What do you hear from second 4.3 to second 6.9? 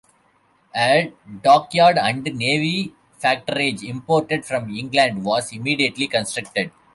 from England was immediately constructed.